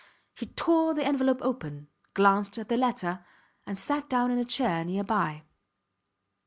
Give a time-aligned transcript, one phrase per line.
[0.33, 3.23] He tore the envelope open, glanced at the letter,
[3.67, 5.43] and sat down in a chair near by.